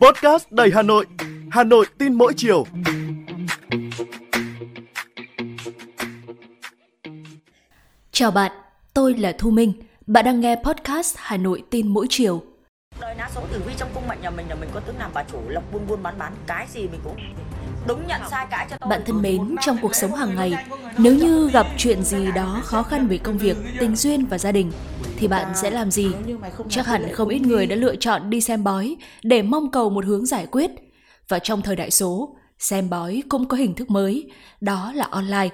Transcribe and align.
Podcast 0.00 0.46
đầy 0.50 0.70
Hà 0.74 0.82
Nội, 0.82 1.06
Hà 1.50 1.64
Nội 1.64 1.86
tin 1.98 2.14
mỗi 2.14 2.32
chiều. 2.36 2.66
Chào 8.12 8.30
bạn, 8.30 8.52
tôi 8.94 9.14
là 9.14 9.32
Thu 9.38 9.50
Minh. 9.50 9.72
Bạn 10.06 10.24
đang 10.24 10.40
nghe 10.40 10.56
podcast 10.64 11.16
Hà 11.18 11.36
Nội 11.36 11.62
tin 11.70 11.88
mỗi 11.88 12.06
chiều. 12.10 12.42
Số 13.36 13.42
tử 13.52 13.62
vi 13.66 13.72
trong 13.76 13.88
cung 13.94 14.08
mệnh 14.08 14.20
nhà 14.20 14.30
mình 14.30 14.48
là 14.48 14.54
mình 14.54 14.70
có 14.74 14.80
tướng 14.80 14.98
làm 14.98 15.10
bà 15.14 15.22
chủ, 15.32 15.38
lộc 15.48 15.72
buôn 15.72 15.86
buôn 15.86 16.02
bán 16.02 16.18
bán 16.18 16.32
cái 16.46 16.66
gì 16.74 16.80
mình 16.80 17.00
cũng 17.04 17.16
đúng 17.86 18.06
nhận 18.06 18.20
sai 18.30 18.46
cãi 18.50 18.66
cho 18.70 18.76
tôi. 18.80 18.90
Bạn 18.90 19.02
thân 19.06 19.22
mến, 19.22 19.56
trong 19.60 19.78
cuộc 19.82 19.94
sống 19.94 20.14
hàng 20.14 20.36
ngày, 20.36 20.52
nếu 20.98 21.14
như 21.14 21.50
gặp 21.52 21.66
chuyện 21.76 22.04
gì 22.04 22.32
đó 22.34 22.60
khó 22.64 22.82
khăn 22.82 23.06
về 23.06 23.18
công 23.18 23.38
việc, 23.38 23.56
tình 23.80 23.96
duyên 23.96 24.26
và 24.26 24.38
gia 24.38 24.52
đình, 24.52 24.72
thì 25.16 25.28
bạn 25.28 25.46
sẽ 25.54 25.70
làm 25.70 25.90
gì? 25.90 26.10
Chắc 26.68 26.86
hẳn 26.86 27.12
không 27.12 27.28
ít 27.28 27.38
người 27.38 27.66
đã 27.66 27.76
lựa 27.76 27.96
chọn 27.96 28.30
đi 28.30 28.40
xem 28.40 28.64
bói 28.64 28.96
để 29.22 29.42
mong 29.42 29.70
cầu 29.70 29.90
một 29.90 30.04
hướng 30.04 30.26
giải 30.26 30.46
quyết. 30.46 30.70
Và 31.28 31.38
trong 31.38 31.62
thời 31.62 31.76
đại 31.76 31.90
số, 31.90 32.36
xem 32.58 32.90
bói 32.90 33.22
cũng 33.28 33.48
có 33.48 33.56
hình 33.56 33.74
thức 33.74 33.90
mới, 33.90 34.30
đó 34.60 34.92
là 34.94 35.06
online. 35.10 35.48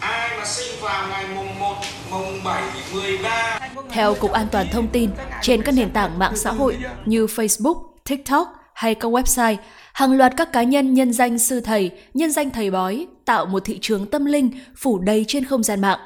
Ai 0.00 0.38
mà 0.38 0.44
sinh 0.44 0.80
vào 0.82 1.08
ngày 1.08 1.26
mùng 1.34 1.58
1, 1.58 1.74
mùng 2.10 2.44
7, 2.44 2.62
13 2.94 3.49
theo 3.88 4.14
Cục 4.14 4.32
An 4.32 4.46
toàn 4.52 4.66
Thông 4.72 4.88
tin, 4.88 5.10
trên 5.42 5.62
các 5.62 5.72
nền 5.72 5.90
tảng 5.90 6.18
mạng 6.18 6.36
xã 6.36 6.52
hội 6.52 6.76
như 7.04 7.26
Facebook, 7.26 7.82
TikTok 8.08 8.48
hay 8.74 8.94
các 8.94 9.12
website, 9.12 9.56
hàng 9.92 10.12
loạt 10.12 10.32
các 10.36 10.52
cá 10.52 10.62
nhân 10.62 10.94
nhân 10.94 11.12
danh 11.12 11.38
sư 11.38 11.60
thầy, 11.60 11.90
nhân 12.14 12.32
danh 12.32 12.50
thầy 12.50 12.70
bói 12.70 13.06
tạo 13.24 13.46
một 13.46 13.64
thị 13.64 13.78
trường 13.80 14.06
tâm 14.06 14.24
linh 14.24 14.50
phủ 14.76 14.98
đầy 14.98 15.24
trên 15.28 15.44
không 15.44 15.62
gian 15.62 15.80
mạng. 15.80 15.98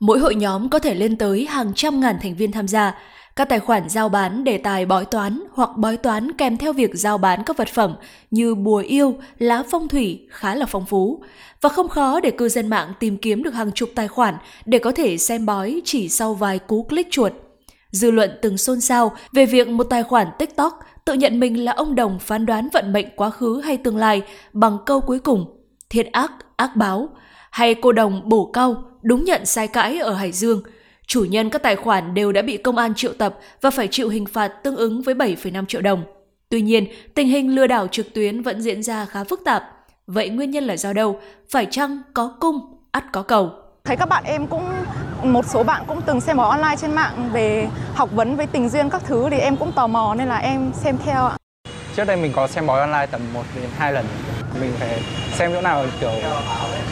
Mỗi 0.00 0.18
hội 0.18 0.34
nhóm 0.34 0.68
có 0.68 0.78
thể 0.78 0.94
lên 0.94 1.16
tới 1.16 1.46
hàng 1.46 1.72
trăm 1.74 2.00
ngàn 2.00 2.16
thành 2.22 2.34
viên 2.34 2.52
tham 2.52 2.68
gia. 2.68 2.94
Các 3.40 3.48
tài 3.48 3.60
khoản 3.60 3.88
giao 3.88 4.08
bán 4.08 4.44
đề 4.44 4.58
tài 4.58 4.86
bói 4.86 5.04
toán 5.04 5.42
hoặc 5.52 5.70
bói 5.76 5.96
toán 5.96 6.32
kèm 6.32 6.56
theo 6.56 6.72
việc 6.72 6.90
giao 6.94 7.18
bán 7.18 7.42
các 7.44 7.56
vật 7.56 7.68
phẩm 7.68 7.94
như 8.30 8.54
bùa 8.54 8.76
yêu, 8.76 9.14
lá 9.38 9.62
phong 9.70 9.88
thủy 9.88 10.26
khá 10.30 10.54
là 10.54 10.66
phong 10.66 10.86
phú. 10.86 11.22
Và 11.60 11.68
không 11.68 11.88
khó 11.88 12.20
để 12.20 12.30
cư 12.30 12.48
dân 12.48 12.68
mạng 12.68 12.92
tìm 13.00 13.16
kiếm 13.16 13.42
được 13.42 13.54
hàng 13.54 13.72
chục 13.72 13.88
tài 13.94 14.08
khoản 14.08 14.34
để 14.64 14.78
có 14.78 14.92
thể 14.92 15.18
xem 15.18 15.46
bói 15.46 15.82
chỉ 15.84 16.08
sau 16.08 16.34
vài 16.34 16.58
cú 16.58 16.82
click 16.82 17.10
chuột. 17.10 17.32
Dư 17.90 18.10
luận 18.10 18.30
từng 18.42 18.58
xôn 18.58 18.80
xao 18.80 19.12
về 19.32 19.46
việc 19.46 19.68
một 19.68 19.84
tài 19.84 20.02
khoản 20.02 20.28
TikTok 20.38 20.80
tự 21.04 21.12
nhận 21.12 21.40
mình 21.40 21.64
là 21.64 21.72
ông 21.72 21.94
đồng 21.94 22.18
phán 22.18 22.46
đoán 22.46 22.68
vận 22.72 22.92
mệnh 22.92 23.06
quá 23.16 23.30
khứ 23.30 23.60
hay 23.60 23.76
tương 23.76 23.96
lai 23.96 24.22
bằng 24.52 24.78
câu 24.86 25.00
cuối 25.00 25.18
cùng 25.18 25.44
thiện 25.90 26.12
ác, 26.12 26.32
ác 26.56 26.76
báo, 26.76 27.08
hay 27.50 27.74
cô 27.74 27.92
đồng 27.92 28.28
bổ 28.28 28.50
cao, 28.52 28.84
đúng 29.02 29.24
nhận 29.24 29.46
sai 29.46 29.68
cãi 29.68 29.98
ở 29.98 30.14
Hải 30.14 30.32
Dương. 30.32 30.62
Chủ 31.10 31.24
nhân 31.24 31.50
các 31.50 31.62
tài 31.62 31.76
khoản 31.76 32.14
đều 32.14 32.32
đã 32.32 32.42
bị 32.42 32.56
công 32.56 32.76
an 32.76 32.94
triệu 32.94 33.12
tập 33.12 33.34
và 33.60 33.70
phải 33.70 33.88
chịu 33.88 34.08
hình 34.08 34.26
phạt 34.26 34.48
tương 34.48 34.76
ứng 34.76 35.02
với 35.02 35.14
7,5 35.14 35.66
triệu 35.66 35.80
đồng. 35.80 36.04
Tuy 36.48 36.62
nhiên, 36.62 36.86
tình 37.14 37.28
hình 37.28 37.54
lừa 37.54 37.66
đảo 37.66 37.86
trực 37.86 38.14
tuyến 38.14 38.42
vẫn 38.42 38.62
diễn 38.62 38.82
ra 38.82 39.04
khá 39.04 39.24
phức 39.24 39.40
tạp. 39.44 39.62
Vậy 40.06 40.28
nguyên 40.28 40.50
nhân 40.50 40.64
là 40.64 40.76
do 40.76 40.92
đâu? 40.92 41.20
Phải 41.50 41.66
chăng 41.70 42.02
có 42.14 42.34
cung, 42.40 42.60
ắt 42.90 43.04
có 43.12 43.22
cầu? 43.22 43.50
thấy 43.84 43.96
các 43.96 44.08
bạn 44.08 44.24
em 44.24 44.46
cũng 44.46 44.64
một 45.22 45.46
số 45.48 45.62
bạn 45.62 45.84
cũng 45.86 46.00
từng 46.06 46.20
xem 46.20 46.36
bói 46.36 46.50
online 46.50 46.76
trên 46.76 46.92
mạng 46.94 47.30
về 47.32 47.68
học 47.94 48.08
vấn 48.12 48.36
với 48.36 48.46
tình 48.46 48.68
duyên 48.68 48.90
các 48.90 49.02
thứ 49.04 49.28
thì 49.30 49.38
em 49.38 49.56
cũng 49.56 49.72
tò 49.72 49.86
mò 49.86 50.14
nên 50.18 50.28
là 50.28 50.36
em 50.36 50.70
xem 50.74 50.96
theo 51.04 51.26
ạ. 51.26 51.36
Trước 51.96 52.04
đây 52.04 52.16
mình 52.16 52.32
có 52.34 52.46
xem 52.46 52.66
bói 52.66 52.80
online 52.80 53.06
tầm 53.06 53.20
1 53.34 53.42
đến 53.56 53.70
2 53.76 53.92
lần. 53.92 54.06
Mình 54.60 54.70
phải 54.78 55.02
xem 55.32 55.50
chỗ 55.54 55.60
nào 55.60 55.84
kiểu 56.00 56.10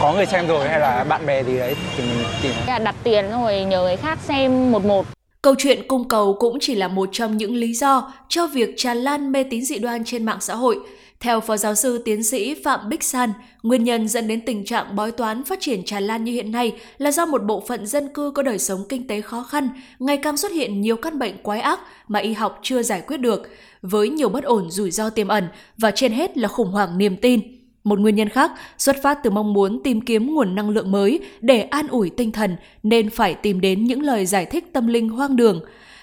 có 0.00 0.12
người 0.12 0.26
xem 0.26 0.46
rồi 0.46 0.68
hay 0.68 0.80
là 0.80 1.04
bạn 1.04 1.26
bè 1.26 1.42
gì 1.42 1.58
đấy 1.58 1.74
thì 1.96 2.02
mình 2.02 2.26
tìm. 2.42 2.52
là 2.66 2.78
đặt 2.78 2.94
tiền 3.02 3.24
rồi 3.30 3.64
nhờ 3.64 3.82
người 3.82 3.96
khác 3.96 4.18
xem 4.22 4.72
một 4.72 4.84
một 4.84 5.06
Câu 5.42 5.54
chuyện 5.58 5.88
cung 5.88 6.08
cầu 6.08 6.36
cũng 6.40 6.58
chỉ 6.60 6.74
là 6.74 6.88
một 6.88 7.08
trong 7.12 7.36
những 7.36 7.54
lý 7.54 7.72
do 7.72 8.12
cho 8.28 8.46
việc 8.46 8.74
tràn 8.76 8.96
lan 8.96 9.32
mê 9.32 9.42
tín 9.42 9.64
dị 9.64 9.78
đoan 9.78 10.04
trên 10.04 10.24
mạng 10.24 10.40
xã 10.40 10.54
hội. 10.54 10.78
Theo 11.20 11.40
Phó 11.40 11.56
Giáo 11.56 11.74
sư 11.74 12.02
Tiến 12.04 12.22
sĩ 12.22 12.54
Phạm 12.64 12.88
Bích 12.88 13.02
San, 13.02 13.32
nguyên 13.62 13.84
nhân 13.84 14.08
dẫn 14.08 14.28
đến 14.28 14.40
tình 14.46 14.64
trạng 14.64 14.96
bói 14.96 15.12
toán 15.12 15.44
phát 15.44 15.60
triển 15.60 15.84
tràn 15.84 16.02
lan 16.02 16.24
như 16.24 16.32
hiện 16.32 16.52
nay 16.52 16.72
là 16.98 17.10
do 17.10 17.26
một 17.26 17.42
bộ 17.42 17.64
phận 17.68 17.86
dân 17.86 18.08
cư 18.14 18.30
có 18.34 18.42
đời 18.42 18.58
sống 18.58 18.84
kinh 18.88 19.06
tế 19.06 19.20
khó 19.20 19.42
khăn, 19.42 19.68
ngày 19.98 20.16
càng 20.16 20.36
xuất 20.36 20.52
hiện 20.52 20.80
nhiều 20.80 20.96
căn 20.96 21.18
bệnh 21.18 21.42
quái 21.42 21.60
ác 21.60 21.80
mà 22.08 22.18
y 22.18 22.32
học 22.32 22.58
chưa 22.62 22.82
giải 22.82 23.00
quyết 23.00 23.16
được, 23.16 23.48
với 23.82 24.08
nhiều 24.08 24.28
bất 24.28 24.44
ổn 24.44 24.70
rủi 24.70 24.90
ro 24.90 25.10
tiềm 25.10 25.28
ẩn 25.28 25.48
và 25.78 25.90
trên 25.90 26.12
hết 26.12 26.38
là 26.38 26.48
khủng 26.48 26.72
hoảng 26.72 26.98
niềm 26.98 27.16
tin. 27.16 27.57
Một 27.88 27.98
nguyên 28.00 28.14
nhân 28.14 28.28
khác 28.28 28.52
xuất 28.78 28.96
phát 29.02 29.18
từ 29.22 29.30
mong 29.30 29.52
muốn 29.52 29.82
tìm 29.84 30.00
kiếm 30.00 30.34
nguồn 30.34 30.54
năng 30.54 30.70
lượng 30.70 30.92
mới 30.92 31.20
để 31.40 31.62
an 31.62 31.88
ủi 31.88 32.10
tinh 32.10 32.32
thần 32.32 32.56
nên 32.82 33.10
phải 33.10 33.34
tìm 33.34 33.60
đến 33.60 33.84
những 33.84 34.02
lời 34.02 34.26
giải 34.26 34.46
thích 34.46 34.72
tâm 34.72 34.86
linh 34.86 35.08
hoang 35.08 35.36
đường. 35.36 35.60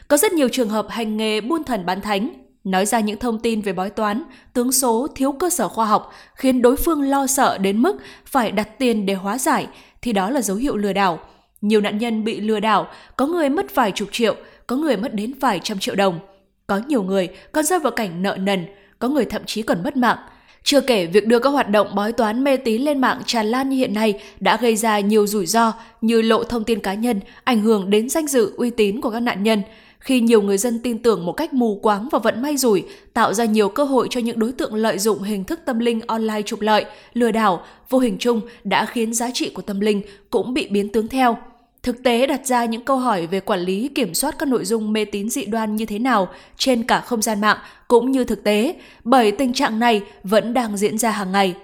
Có 0.08 0.18
rất 0.18 0.34
nhiều 0.34 0.50
trường 0.52 0.70
hợp 0.70 0.86
hành 0.90 1.18
nghề 1.18 1.42
buôn 1.42 1.64
thần 1.64 1.86
bán 1.86 2.02
thánh, 2.02 2.30
nói 2.64 2.86
ra 2.86 3.00
những 3.00 3.20
thông 3.20 3.40
tin 3.40 3.62
về 3.62 3.74
bói 3.74 3.90
toán, 3.90 4.24
tướng 4.54 4.72
số 4.72 5.08
thiếu 5.16 5.32
cơ 5.32 5.50
sở 5.50 5.68
khoa 5.68 5.86
học 5.86 6.12
khiến 6.36 6.62
đối 6.62 6.76
phương 6.76 7.02
lo 7.02 7.28
sợ 7.28 7.58
đến 7.58 7.82
mức 7.82 7.98
phải 8.26 8.52
đặt 8.52 8.80
tiền 8.80 9.06
để 9.06 9.14
hóa 9.14 9.38
giải 9.38 9.68
thì 10.02 10.14
đó 10.14 10.30
là 10.30 10.42
dấu 10.42 10.58
hiệu 10.58 10.78
lừa 10.78 10.94
đảo. 10.94 11.20
Nhiều 11.62 11.82
nạn 11.82 11.98
nhân 11.98 12.24
bị 12.24 12.40
lừa 12.40 12.60
đảo, 12.60 12.88
có 13.18 13.28
người 13.28 13.50
mất 13.50 13.76
vài 13.76 13.92
chục 13.92 14.10
triệu, 14.12 14.36
có 14.68 14.76
người 14.76 14.98
mất 14.98 15.14
đến 15.14 15.34
vài 15.40 15.60
trăm 15.64 15.80
triệu 15.80 15.96
đồng. 15.96 16.20
Có 16.68 16.82
nhiều 16.88 17.04
người 17.04 17.30
còn 17.52 17.66
rơi 17.66 17.80
vào 17.80 17.92
cảnh 17.92 18.22
nợ 18.22 18.38
nần, 18.40 18.66
có 19.00 19.08
người 19.08 19.26
thậm 19.26 19.42
chí 19.46 19.62
còn 19.62 19.84
mất 19.84 19.98
mạng– 19.98 20.18
chưa 20.66 20.82
kể 20.82 21.06
việc 21.06 21.28
đưa 21.28 21.40
các 21.40 21.50
hoạt 21.50 21.70
động 21.70 21.96
bói 21.96 22.12
toán 22.12 22.44
mê 22.44 22.58
tín 22.58 22.82
lên 22.82 23.02
mạng 23.02 23.22
tràn 23.26 23.46
lan 23.46 23.70
như 23.70 23.78
hiện 23.78 23.94
nay 23.94 24.14
đã 24.40 24.58
gây 24.58 24.76
ra 24.76 25.00
nhiều 25.00 25.28
rủi 25.28 25.46
ro 25.46 25.74
như 26.02 26.22
lộ 26.22 26.44
thông 26.44 26.64
tin 26.64 26.80
cá 26.80 26.94
nhân, 26.94 27.20
ảnh 27.44 27.62
hưởng 27.62 27.90
đến 27.90 28.10
danh 28.10 28.28
dự 28.28 28.54
uy 28.58 28.70
tín 28.70 29.02
của 29.02 29.10
các 29.10 29.20
nạn 29.20 29.44
nhân. 29.44 29.62
Khi 30.00 30.22
nhiều 30.22 30.42
người 30.42 30.58
dân 30.58 30.80
tin 30.84 30.98
tưởng 30.98 31.26
một 31.26 31.34
cách 31.34 31.54
mù 31.54 31.80
quáng 31.82 32.10
và 32.12 32.20
vận 32.20 32.42
may 32.42 32.58
rủi, 32.58 32.84
tạo 33.14 33.34
ra 33.34 33.46
nhiều 33.46 33.70
cơ 33.70 33.84
hội 33.84 34.08
cho 34.10 34.20
những 34.20 34.40
đối 34.40 34.52
tượng 34.52 34.76
lợi 34.76 35.00
dụng 35.00 35.24
hình 35.24 35.44
thức 35.44 35.60
tâm 35.66 35.80
linh 35.80 36.02
online 36.08 36.42
trục 36.42 36.62
lợi, 36.62 36.86
lừa 37.14 37.32
đảo, 37.32 37.64
vô 37.90 38.00
hình 38.00 38.18
chung 38.20 38.42
đã 38.64 38.86
khiến 38.86 39.14
giá 39.14 39.30
trị 39.34 39.50
của 39.50 39.62
tâm 39.62 39.80
linh 39.80 40.02
cũng 40.30 40.54
bị 40.54 40.68
biến 40.68 40.90
tướng 40.90 41.08
theo. 41.08 41.38
Thực 41.86 42.04
tế 42.04 42.28
đặt 42.28 42.46
ra 42.46 42.66
những 42.66 42.86
câu 42.86 42.98
hỏi 42.98 43.28
về 43.28 43.40
quản 43.40 43.60
lý 43.60 43.88
kiểm 43.96 44.14
soát 44.14 44.36
các 44.40 44.48
nội 44.48 44.66
dung 44.66 44.94
mê 44.94 45.06
tín 45.06 45.30
dị 45.30 45.46
đoan 45.46 45.76
như 45.76 45.86
thế 45.86 46.00
nào 46.00 46.28
trên 46.58 46.84
cả 46.84 47.02
không 47.02 47.22
gian 47.22 47.42
mạng 47.42 47.58
cũng 47.88 48.12
như 48.12 48.24
thực 48.24 48.44
tế, 48.44 48.76
bởi 49.04 49.32
tình 49.32 49.54
trạng 49.54 49.80
này 49.80 50.04
vẫn 50.24 50.54
đang 50.54 50.78
diễn 50.78 50.98
ra 50.98 51.12
hàng 51.12 51.32
ngày. 51.32 51.56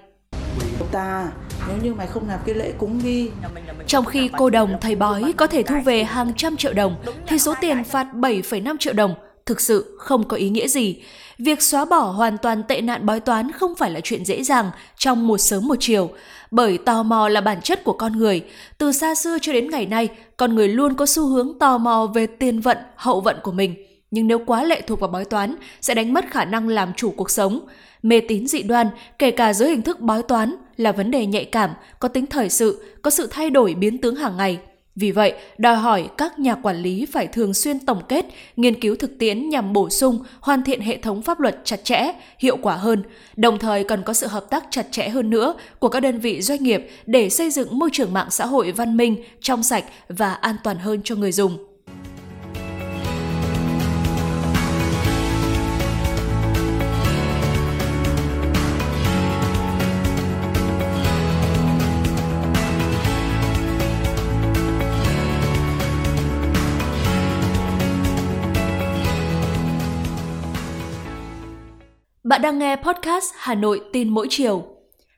ta 0.92 1.28
nếu 1.68 1.76
như 1.82 1.94
mày 1.94 2.06
không 2.06 2.28
làm 2.28 2.40
cái 2.46 2.54
lễ 2.54 2.72
cúng 2.78 3.00
nghi 3.04 3.30
Trong 3.86 4.04
khi 4.04 4.30
cô 4.38 4.50
đồng 4.50 4.76
thầy 4.80 4.96
bói 4.96 5.32
có 5.36 5.46
thể 5.46 5.62
thu 5.62 5.76
về 5.84 6.04
hàng 6.04 6.32
trăm 6.36 6.56
triệu 6.56 6.72
đồng, 6.72 6.96
thì 7.26 7.38
số 7.38 7.54
tiền 7.60 7.84
phạt 7.84 8.06
7,5 8.12 8.76
triệu 8.78 8.92
đồng 8.92 9.14
thực 9.46 9.60
sự 9.60 9.96
không 9.98 10.28
có 10.28 10.36
ý 10.36 10.48
nghĩa 10.50 10.68
gì. 10.68 11.02
Việc 11.38 11.62
xóa 11.62 11.84
bỏ 11.84 12.00
hoàn 12.00 12.38
toàn 12.38 12.62
tệ 12.68 12.80
nạn 12.80 13.06
bói 13.06 13.20
toán 13.20 13.52
không 13.52 13.74
phải 13.74 13.90
là 13.90 14.00
chuyện 14.00 14.24
dễ 14.24 14.42
dàng 14.42 14.70
trong 14.96 15.26
một 15.26 15.38
sớm 15.38 15.68
một 15.68 15.74
chiều, 15.80 16.10
bởi 16.50 16.78
tò 16.78 17.02
mò 17.02 17.28
là 17.28 17.40
bản 17.40 17.60
chất 17.62 17.84
của 17.84 17.92
con 17.92 18.12
người. 18.12 18.44
Từ 18.78 18.92
xa 18.92 19.14
xưa 19.14 19.38
cho 19.42 19.52
đến 19.52 19.70
ngày 19.70 19.86
nay, 19.86 20.08
con 20.36 20.54
người 20.54 20.68
luôn 20.68 20.94
có 20.94 21.06
xu 21.06 21.26
hướng 21.26 21.58
tò 21.58 21.78
mò 21.78 22.10
về 22.14 22.26
tiền 22.26 22.60
vận, 22.60 22.78
hậu 22.96 23.20
vận 23.20 23.36
của 23.42 23.52
mình. 23.52 23.74
Nhưng 24.10 24.26
nếu 24.26 24.38
quá 24.46 24.62
lệ 24.64 24.80
thuộc 24.80 25.00
vào 25.00 25.10
bói 25.10 25.24
toán, 25.24 25.56
sẽ 25.80 25.94
đánh 25.94 26.12
mất 26.12 26.24
khả 26.30 26.44
năng 26.44 26.68
làm 26.68 26.92
chủ 26.96 27.10
cuộc 27.16 27.30
sống. 27.30 27.60
Mê 28.02 28.20
tín 28.20 28.46
dị 28.46 28.62
đoan, 28.62 28.86
kể 29.18 29.30
cả 29.30 29.52
dưới 29.52 29.70
hình 29.70 29.82
thức 29.82 30.00
bói 30.00 30.22
toán, 30.22 30.56
là 30.76 30.92
vấn 30.92 31.10
đề 31.10 31.26
nhạy 31.26 31.44
cảm, 31.44 31.70
có 32.00 32.08
tính 32.08 32.26
thời 32.26 32.48
sự, 32.48 32.84
có 33.02 33.10
sự 33.10 33.28
thay 33.30 33.50
đổi 33.50 33.74
biến 33.74 33.98
tướng 33.98 34.16
hàng 34.16 34.36
ngày– 34.36 34.58
vì 34.96 35.12
vậy, 35.12 35.32
đòi 35.58 35.76
hỏi 35.76 36.08
các 36.18 36.38
nhà 36.38 36.54
quản 36.54 36.76
lý 36.76 37.06
phải 37.06 37.26
thường 37.26 37.54
xuyên 37.54 37.78
tổng 37.78 38.02
kết, 38.08 38.26
nghiên 38.56 38.80
cứu 38.80 38.96
thực 38.96 39.18
tiễn 39.18 39.48
nhằm 39.48 39.72
bổ 39.72 39.90
sung, 39.90 40.18
hoàn 40.40 40.64
thiện 40.64 40.80
hệ 40.80 40.96
thống 40.96 41.22
pháp 41.22 41.40
luật 41.40 41.60
chặt 41.64 41.84
chẽ, 41.84 42.12
hiệu 42.38 42.56
quả 42.62 42.76
hơn, 42.76 43.02
đồng 43.36 43.58
thời 43.58 43.84
cần 43.84 44.02
có 44.02 44.12
sự 44.12 44.26
hợp 44.26 44.50
tác 44.50 44.64
chặt 44.70 44.86
chẽ 44.90 45.08
hơn 45.08 45.30
nữa 45.30 45.54
của 45.78 45.88
các 45.88 46.00
đơn 46.00 46.18
vị 46.18 46.42
doanh 46.42 46.62
nghiệp 46.62 46.88
để 47.06 47.30
xây 47.30 47.50
dựng 47.50 47.78
môi 47.78 47.90
trường 47.92 48.12
mạng 48.12 48.30
xã 48.30 48.46
hội 48.46 48.72
văn 48.72 48.96
minh, 48.96 49.16
trong 49.40 49.62
sạch 49.62 49.84
và 50.08 50.32
an 50.32 50.56
toàn 50.64 50.78
hơn 50.78 51.00
cho 51.04 51.14
người 51.14 51.32
dùng. 51.32 51.71
Bạn 72.32 72.42
đang 72.42 72.58
nghe 72.58 72.76
podcast 72.76 73.32
Hà 73.36 73.54
Nội 73.54 73.80
tin 73.92 74.08
mỗi 74.08 74.26
chiều. 74.30 74.64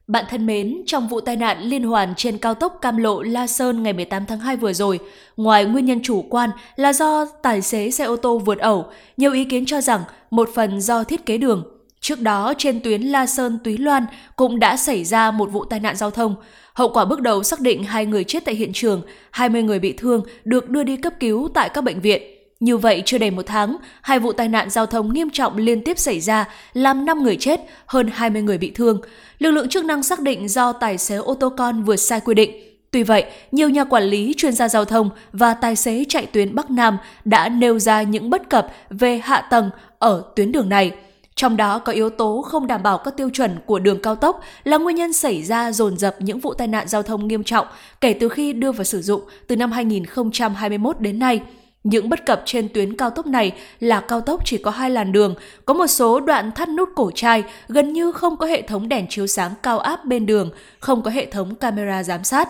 Bạn 0.07 0.25
thân 0.31 0.47
mến, 0.47 0.83
trong 0.87 1.09
vụ 1.09 1.21
tai 1.21 1.37
nạn 1.37 1.61
liên 1.61 1.83
hoàn 1.83 2.15
trên 2.15 2.39
cao 2.39 2.55
tốc 2.55 2.79
Cam 2.83 2.97
Lộ 2.97 3.23
La 3.23 3.47
Sơn 3.47 3.83
ngày 3.83 3.93
18 3.93 4.27
tháng 4.27 4.39
2 4.39 4.57
vừa 4.57 4.73
rồi, 4.73 5.01
ngoài 5.37 5.65
nguyên 5.65 5.85
nhân 5.85 6.01
chủ 6.03 6.25
quan 6.31 6.51
là 6.77 6.93
do 6.93 7.27
tài 7.43 7.63
xế 7.63 7.91
xe 7.91 8.05
ô 8.05 8.17
tô 8.17 8.39
vượt 8.39 8.59
ẩu, 8.59 8.87
nhiều 9.17 9.33
ý 9.33 9.45
kiến 9.45 9.67
cho 9.67 9.81
rằng 9.81 10.01
một 10.31 10.51
phần 10.55 10.81
do 10.81 11.05
thiết 11.05 11.27
kế 11.27 11.39
đường. 11.39 11.65
Trước 12.01 12.21
đó, 12.21 12.55
trên 12.59 12.81
tuyến 12.81 13.03
La 13.03 13.27
Sơn 13.27 13.59
Túy 13.65 13.79
Loan 13.79 14.07
cũng 14.37 14.59
đã 14.59 14.77
xảy 14.77 15.05
ra 15.05 15.31
một 15.31 15.53
vụ 15.53 15.65
tai 15.65 15.81
nạn 15.81 15.97
giao 15.97 16.11
thông. 16.11 16.35
Hậu 16.75 16.89
quả 16.89 17.05
bước 17.05 17.21
đầu 17.21 17.43
xác 17.43 17.61
định 17.61 17.85
hai 17.85 18.07
người 18.07 18.25
chết 18.25 18.45
tại 18.45 18.55
hiện 18.55 18.73
trường, 18.73 19.03
20 19.31 19.63
người 19.63 19.79
bị 19.79 19.93
thương 19.93 20.23
được 20.45 20.71
đưa 20.71 20.83
đi 20.83 20.97
cấp 20.97 21.13
cứu 21.21 21.49
tại 21.55 21.69
các 21.69 21.85
bệnh 21.85 22.01
viện. 22.01 22.34
Như 22.65 22.77
vậy, 22.77 23.03
chưa 23.07 23.19
đầy 23.19 23.31
một 23.31 23.47
tháng, 23.47 23.77
hai 24.03 24.19
vụ 24.19 24.33
tai 24.33 24.49
nạn 24.49 24.71
giao 24.71 24.87
thông 24.87 25.13
nghiêm 25.13 25.31
trọng 25.31 25.57
liên 25.57 25.85
tiếp 25.85 25.99
xảy 25.99 26.21
ra, 26.21 26.49
làm 26.73 27.05
5 27.05 27.23
người 27.23 27.37
chết, 27.37 27.61
hơn 27.87 28.11
20 28.13 28.43
người 28.43 28.59
bị 28.59 28.71
thương. 28.71 29.01
Lực 29.39 29.51
lượng 29.51 29.69
chức 29.69 29.85
năng 29.85 30.03
xác 30.03 30.21
định 30.21 30.49
do 30.49 30.73
tài 30.73 30.99
xế 30.99 31.17
ô 31.17 31.35
tô 31.35 31.53
con 31.57 31.83
vượt 31.83 31.97
sai 31.97 32.21
quy 32.21 32.35
định. 32.35 32.51
Tuy 32.91 33.03
vậy, 33.03 33.25
nhiều 33.53 33.69
nhà 33.69 33.85
quản 33.85 34.03
lý, 34.03 34.35
chuyên 34.37 34.53
gia 34.53 34.69
giao 34.69 34.85
thông 34.85 35.11
và 35.33 35.55
tài 35.55 35.77
xế 35.77 36.05
chạy 36.09 36.27
tuyến 36.27 36.55
Bắc 36.55 36.71
Nam 36.71 36.99
đã 37.25 37.49
nêu 37.49 37.79
ra 37.79 38.03
những 38.03 38.31
bất 38.31 38.51
cập 38.51 38.67
về 38.91 39.21
hạ 39.25 39.41
tầng 39.51 39.71
ở 39.99 40.23
tuyến 40.37 40.53
đường 40.53 40.69
này. 40.69 40.93
Trong 41.35 41.57
đó 41.57 41.79
có 41.79 41.93
yếu 41.93 42.11
tố 42.11 42.43
không 42.43 42.67
đảm 42.67 42.83
bảo 42.83 42.99
các 42.99 43.17
tiêu 43.17 43.31
chuẩn 43.33 43.59
của 43.67 43.79
đường 43.79 44.03
cao 44.03 44.15
tốc 44.15 44.41
là 44.65 44.79
nguyên 44.79 44.97
nhân 44.97 45.13
xảy 45.13 45.43
ra 45.43 45.73
dồn 45.73 45.97
dập 45.97 46.17
những 46.19 46.41
vụ 46.41 46.55
tai 46.55 46.69
nạn 46.69 46.89
giao 46.89 47.03
thông 47.03 47.29
nghiêm 47.29 47.45
trọng 47.45 47.67
kể 48.01 48.13
từ 48.13 48.29
khi 48.29 48.53
đưa 48.53 48.73
vào 48.73 48.85
sử 48.85 49.03
dụng 49.03 49.23
từ 49.47 49.57
năm 49.57 49.73
2021 49.73 51.01
đến 51.01 51.19
nay. 51.19 51.41
Những 51.85 52.09
bất 52.09 52.27
cập 52.27 52.43
trên 52.45 52.69
tuyến 52.69 52.97
cao 52.97 53.11
tốc 53.11 53.27
này 53.27 53.53
là 53.81 54.01
cao 54.01 54.21
tốc 54.21 54.41
chỉ 54.45 54.59
có 54.59 54.71
hai 54.71 54.91
làn 54.91 55.13
đường, 55.13 55.35
có 55.65 55.75
một 55.75 55.87
số 55.87 56.21
đoạn 56.21 56.53
thắt 56.53 56.69
nút 56.69 56.89
cổ 56.95 57.11
chai, 57.15 57.45
gần 57.69 57.93
như 57.93 58.13
không 58.13 58.37
có 58.37 58.47
hệ 58.47 58.63
thống 58.63 58.89
đèn 58.89 59.07
chiếu 59.09 59.27
sáng 59.27 59.53
cao 59.63 59.79
áp 59.79 60.05
bên 60.05 60.27
đường, 60.27 60.51
không 60.81 61.03
có 61.03 61.11
hệ 61.11 61.27
thống 61.27 61.55
camera 61.55 62.03
giám 62.03 62.25
sát. 62.25 62.49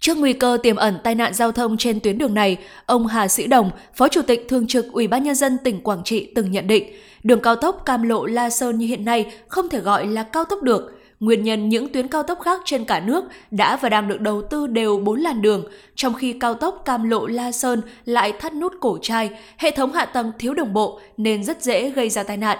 Trước 0.00 0.16
nguy 0.18 0.32
cơ 0.32 0.58
tiềm 0.62 0.76
ẩn 0.76 0.98
tai 1.04 1.14
nạn 1.14 1.34
giao 1.34 1.52
thông 1.52 1.76
trên 1.76 2.00
tuyến 2.00 2.18
đường 2.18 2.34
này, 2.34 2.56
ông 2.86 3.06
Hà 3.06 3.28
Sĩ 3.28 3.46
Đồng, 3.46 3.70
Phó 3.94 4.08
Chủ 4.08 4.22
tịch 4.22 4.46
Thường 4.48 4.66
trực 4.66 4.92
Ủy 4.92 5.08
ban 5.08 5.22
nhân 5.22 5.34
dân 5.34 5.58
tỉnh 5.64 5.80
Quảng 5.80 6.04
Trị 6.04 6.32
từng 6.34 6.50
nhận 6.50 6.66
định, 6.66 6.92
đường 7.22 7.40
cao 7.40 7.56
tốc 7.56 7.82
Cam 7.86 8.02
Lộ 8.02 8.26
La 8.26 8.50
Sơn 8.50 8.78
như 8.78 8.86
hiện 8.86 9.04
nay 9.04 9.32
không 9.48 9.68
thể 9.68 9.80
gọi 9.80 10.06
là 10.06 10.22
cao 10.22 10.44
tốc 10.44 10.62
được. 10.62 10.95
Nguyên 11.20 11.42
nhân 11.42 11.68
những 11.68 11.92
tuyến 11.92 12.08
cao 12.08 12.22
tốc 12.22 12.40
khác 12.40 12.60
trên 12.64 12.84
cả 12.84 13.00
nước 13.00 13.24
đã 13.50 13.76
và 13.76 13.88
đang 13.88 14.08
được 14.08 14.20
đầu 14.20 14.42
tư 14.42 14.66
đều 14.66 14.98
4 14.98 15.20
làn 15.20 15.42
đường, 15.42 15.64
trong 15.94 16.14
khi 16.14 16.32
cao 16.40 16.54
tốc 16.54 16.82
Cam 16.84 17.10
Lộ 17.10 17.26
La 17.26 17.52
Sơn 17.52 17.82
lại 18.04 18.32
thắt 18.32 18.54
nút 18.54 18.72
cổ 18.80 18.98
chai, 19.02 19.30
hệ 19.58 19.70
thống 19.70 19.92
hạ 19.92 20.04
tầng 20.04 20.32
thiếu 20.38 20.54
đồng 20.54 20.72
bộ 20.72 21.00
nên 21.16 21.44
rất 21.44 21.62
dễ 21.62 21.90
gây 21.90 22.10
ra 22.10 22.22
tai 22.22 22.36
nạn. 22.36 22.58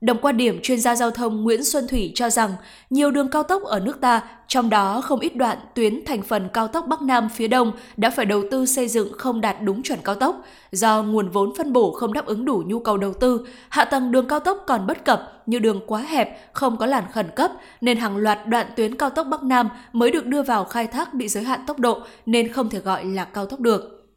Đồng 0.00 0.18
quan 0.18 0.36
điểm 0.36 0.60
chuyên 0.62 0.80
gia 0.80 0.94
giao 0.94 1.10
thông 1.10 1.42
Nguyễn 1.42 1.64
Xuân 1.64 1.88
Thủy 1.88 2.12
cho 2.14 2.30
rằng 2.30 2.52
nhiều 2.90 3.10
đường 3.10 3.30
cao 3.30 3.42
tốc 3.42 3.62
ở 3.62 3.80
nước 3.80 4.00
ta, 4.00 4.22
trong 4.48 4.70
đó 4.70 5.00
không 5.00 5.20
ít 5.20 5.36
đoạn 5.36 5.58
tuyến 5.74 6.04
thành 6.04 6.22
phần 6.22 6.48
cao 6.52 6.68
tốc 6.68 6.86
Bắc 6.86 7.02
Nam 7.02 7.28
phía 7.34 7.48
Đông 7.48 7.72
đã 7.96 8.10
phải 8.10 8.26
đầu 8.26 8.42
tư 8.50 8.66
xây 8.66 8.88
dựng 8.88 9.12
không 9.18 9.40
đạt 9.40 9.56
đúng 9.62 9.82
chuẩn 9.82 9.98
cao 10.04 10.14
tốc. 10.14 10.44
Do 10.72 11.02
nguồn 11.02 11.28
vốn 11.28 11.54
phân 11.54 11.72
bổ 11.72 11.92
không 11.92 12.12
đáp 12.12 12.26
ứng 12.26 12.44
đủ 12.44 12.62
nhu 12.66 12.78
cầu 12.78 12.96
đầu 12.96 13.12
tư, 13.14 13.46
hạ 13.68 13.84
tầng 13.84 14.12
đường 14.12 14.28
cao 14.28 14.40
tốc 14.40 14.64
còn 14.66 14.86
bất 14.86 15.04
cập 15.04 15.42
như 15.46 15.58
đường 15.58 15.80
quá 15.86 16.00
hẹp, 16.00 16.54
không 16.54 16.76
có 16.76 16.86
làn 16.86 17.04
khẩn 17.12 17.26
cấp, 17.36 17.52
nên 17.80 17.98
hàng 17.98 18.16
loạt 18.16 18.38
đoạn 18.46 18.66
tuyến 18.76 18.94
cao 18.96 19.10
tốc 19.10 19.26
Bắc 19.30 19.42
Nam 19.42 19.68
mới 19.92 20.10
được 20.10 20.26
đưa 20.26 20.42
vào 20.42 20.64
khai 20.64 20.86
thác 20.86 21.14
bị 21.14 21.28
giới 21.28 21.44
hạn 21.44 21.60
tốc 21.66 21.78
độ 21.78 22.00
nên 22.26 22.52
không 22.52 22.70
thể 22.70 22.78
gọi 22.78 23.04
là 23.04 23.24
cao 23.24 23.46
tốc 23.46 23.60
được. 23.60 24.08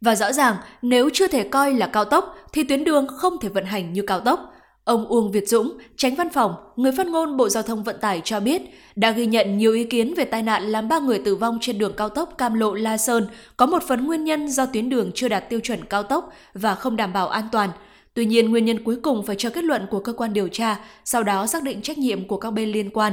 Và 0.00 0.14
rõ 0.14 0.32
ràng, 0.32 0.56
nếu 0.82 1.10
chưa 1.12 1.28
thể 1.28 1.48
coi 1.48 1.72
là 1.72 1.86
cao 1.86 2.04
tốc 2.04 2.36
thì 2.52 2.64
tuyến 2.64 2.84
đường 2.84 3.06
không 3.16 3.38
thể 3.40 3.48
vận 3.48 3.64
hành 3.64 3.92
như 3.92 4.02
cao 4.06 4.20
tốc. 4.20 4.54
Ông 4.84 5.06
Uông 5.06 5.32
Việt 5.32 5.48
Dũng, 5.48 5.78
tránh 5.96 6.14
văn 6.14 6.30
phòng, 6.30 6.54
người 6.76 6.92
phát 6.92 7.06
ngôn 7.06 7.36
Bộ 7.36 7.48
Giao 7.48 7.62
thông 7.62 7.84
Vận 7.84 7.96
tải 8.00 8.20
cho 8.24 8.40
biết, 8.40 8.62
đã 8.96 9.10
ghi 9.10 9.26
nhận 9.26 9.58
nhiều 9.58 9.72
ý 9.72 9.84
kiến 9.84 10.14
về 10.14 10.24
tai 10.24 10.42
nạn 10.42 10.62
làm 10.62 10.88
ba 10.88 10.98
người 10.98 11.18
tử 11.24 11.36
vong 11.36 11.58
trên 11.60 11.78
đường 11.78 11.92
cao 11.96 12.08
tốc 12.08 12.34
Cam 12.38 12.54
Lộ 12.54 12.74
La 12.74 12.96
Sơn, 12.96 13.26
có 13.56 13.66
một 13.66 13.82
phần 13.88 14.06
nguyên 14.06 14.24
nhân 14.24 14.48
do 14.48 14.66
tuyến 14.66 14.88
đường 14.88 15.10
chưa 15.14 15.28
đạt 15.28 15.48
tiêu 15.48 15.60
chuẩn 15.60 15.84
cao 15.84 16.02
tốc 16.02 16.32
và 16.54 16.74
không 16.74 16.96
đảm 16.96 17.12
bảo 17.12 17.28
an 17.28 17.44
toàn. 17.52 17.70
Tuy 18.14 18.26
nhiên, 18.26 18.50
nguyên 18.50 18.64
nhân 18.64 18.84
cuối 18.84 18.96
cùng 19.02 19.26
phải 19.26 19.36
chờ 19.36 19.50
kết 19.50 19.64
luận 19.64 19.86
của 19.90 20.00
cơ 20.00 20.12
quan 20.12 20.32
điều 20.32 20.48
tra, 20.48 20.80
sau 21.04 21.22
đó 21.22 21.46
xác 21.46 21.62
định 21.62 21.82
trách 21.82 21.98
nhiệm 21.98 22.28
của 22.28 22.36
các 22.36 22.50
bên 22.50 22.68
liên 22.68 22.90
quan. 22.90 23.12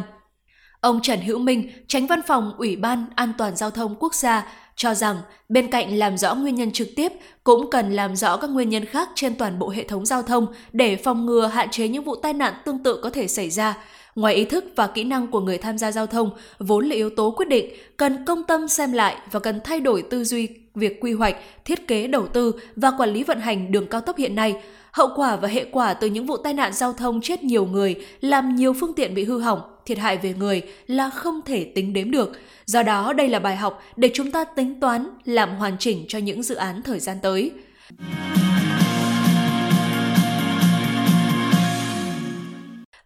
Ông 0.80 1.00
Trần 1.04 1.22
Hữu 1.22 1.40
Minh, 1.40 1.70
tránh 1.88 2.08
văn 2.08 2.22
phòng 2.28 2.54
Ủy 2.58 2.76
ban 2.76 3.06
An 3.16 3.34
toàn 3.38 3.56
Giao 3.56 3.72
thông 3.72 3.96
Quốc 4.00 4.16
gia, 4.16 4.48
cho 4.78 4.94
rằng 4.94 5.18
bên 5.50 5.72
cạnh 5.72 5.98
làm 5.98 6.18
rõ 6.18 6.36
nguyên 6.36 6.56
nhân 6.56 6.72
trực 6.72 6.88
tiếp, 6.96 7.12
cũng 7.44 7.70
cần 7.70 7.94
làm 7.94 8.16
rõ 8.16 8.38
các 8.38 8.50
nguyên 8.50 8.70
nhân 8.70 8.86
khác 8.86 9.10
trên 9.16 9.36
toàn 9.36 9.60
bộ 9.60 9.70
hệ 9.70 9.84
thống 9.84 10.06
giao 10.06 10.24
thông 10.24 10.48
để 10.74 10.96
phòng 10.96 11.26
ngừa, 11.26 11.48
hạn 11.48 11.72
chế 11.72 11.88
những 11.88 12.04
vụ 12.04 12.16
tai 12.16 12.34
nạn 12.34 12.54
tương 12.66 12.84
tự 12.84 13.00
có 13.04 13.10
thể 13.10 13.28
xảy 13.28 13.50
ra. 13.50 13.78
Ngoài 14.18 14.36
ý 14.36 14.46
thức 14.46 14.66
và 14.76 14.88
kỹ 14.88 15.04
năng 15.04 15.28
của 15.28 15.40
người 15.40 15.58
tham 15.58 15.78
gia 15.78 15.92
giao 15.92 16.08
thông 16.08 16.30
vốn 16.60 16.86
là 16.86 16.96
yếu 16.96 17.10
tố 17.10 17.32
quyết 17.32 17.48
định, 17.50 17.70
cần 17.98 18.26
công 18.26 18.44
tâm 18.44 18.68
xem 18.68 18.92
lại 18.92 19.16
và 19.32 19.40
cần 19.40 19.60
thay 19.64 19.80
đổi 19.80 20.02
tư 20.02 20.24
duy 20.24 20.48
việc 20.76 20.98
quy 21.02 21.14
hoạch, 21.14 21.36
thiết 21.66 21.88
kế 21.88 22.08
đầu 22.08 22.28
tư 22.28 22.52
và 22.76 22.92
quản 22.98 23.14
lý 23.14 23.24
vận 23.24 23.40
hành 23.40 23.72
đường 23.72 23.88
cao 23.88 24.02
tốc 24.02 24.18
hiện 24.18 24.36
nay. 24.36 24.56
Hậu 24.92 25.10
quả 25.16 25.36
và 25.36 25.48
hệ 25.48 25.66
quả 25.72 25.94
từ 25.94 26.08
những 26.08 26.26
vụ 26.26 26.38
tai 26.38 26.54
nạn 26.54 26.74
giao 26.74 26.94
thông 26.94 27.22
chết 27.22 27.44
nhiều 27.44 27.66
người, 27.66 27.96
làm 28.22 28.56
nhiều 28.56 28.74
phương 28.74 28.94
tiện 28.94 29.16
bị 29.16 29.24
hư 29.24 29.40
hỏng, 29.40 29.62
thiệt 29.86 29.98
hại 29.98 30.18
về 30.18 30.34
người 30.40 30.62
là 30.88 31.10
không 31.10 31.42
thể 31.46 31.64
tính 31.64 31.94
đếm 31.94 32.12
được. 32.12 32.32
Do 32.66 32.84
đó, 32.84 33.14
đây 33.14 33.30
là 33.30 33.40
bài 33.40 33.56
học 33.56 33.84
để 33.96 34.10
chúng 34.14 34.32
ta 34.32 34.44
tính 34.44 34.80
toán, 34.80 35.08
làm 35.26 35.56
hoàn 35.56 35.78
chỉnh 35.80 36.06
cho 36.08 36.20
những 36.20 36.44
dự 36.44 36.56
án 36.56 36.82
thời 36.82 37.00
gian 37.00 37.18
tới. 37.22 37.52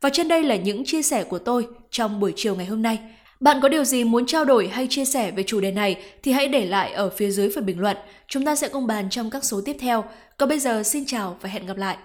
Và 0.01 0.09
trên 0.09 0.27
đây 0.27 0.43
là 0.43 0.55
những 0.55 0.85
chia 0.85 1.01
sẻ 1.01 1.23
của 1.23 1.39
tôi 1.39 1.67
trong 1.91 2.19
buổi 2.19 2.33
chiều 2.35 2.55
ngày 2.55 2.65
hôm 2.65 2.81
nay. 2.81 2.99
Bạn 3.39 3.59
có 3.61 3.69
điều 3.69 3.83
gì 3.83 4.03
muốn 4.03 4.25
trao 4.25 4.45
đổi 4.45 4.67
hay 4.67 4.87
chia 4.89 5.05
sẻ 5.05 5.31
về 5.31 5.43
chủ 5.43 5.61
đề 5.61 5.71
này 5.71 5.95
thì 6.23 6.31
hãy 6.31 6.47
để 6.47 6.65
lại 6.65 6.91
ở 6.91 7.09
phía 7.09 7.31
dưới 7.31 7.51
phần 7.55 7.65
bình 7.65 7.79
luận. 7.79 7.97
Chúng 8.27 8.45
ta 8.45 8.55
sẽ 8.55 8.69
cùng 8.69 8.87
bàn 8.87 9.09
trong 9.09 9.29
các 9.29 9.43
số 9.43 9.61
tiếp 9.65 9.77
theo. 9.79 10.03
Còn 10.37 10.49
bây 10.49 10.59
giờ, 10.59 10.83
xin 10.83 11.05
chào 11.05 11.37
và 11.41 11.49
hẹn 11.49 11.65
gặp 11.65 11.77
lại. 11.77 11.97